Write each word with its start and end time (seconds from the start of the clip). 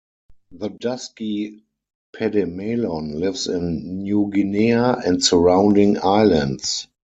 The 0.51 0.69
dusky 0.69 1.61
pademelon 2.15 3.19
lives 3.19 3.45
in 3.47 3.99
New 4.01 4.31
Guinea 4.33 4.71
and 5.05 5.23
surrounding 5.23 5.99
islands. 6.03 6.87